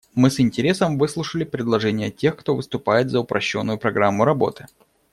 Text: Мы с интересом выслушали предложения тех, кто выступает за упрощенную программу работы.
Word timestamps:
Мы 0.15 0.31
с 0.31 0.39
интересом 0.39 0.97
выслушали 0.97 1.43
предложения 1.43 2.09
тех, 2.09 2.35
кто 2.35 2.55
выступает 2.55 3.11
за 3.11 3.19
упрощенную 3.19 3.77
программу 3.77 4.25
работы. 4.25 4.65